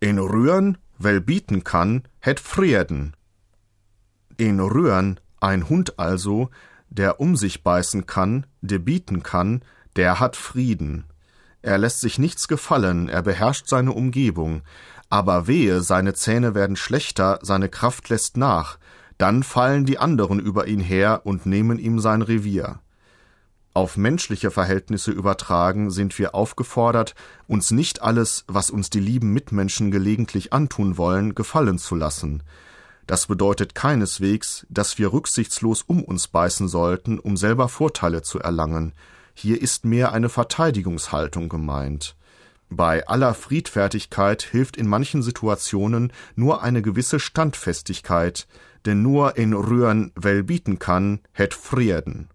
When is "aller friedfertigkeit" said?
43.06-44.42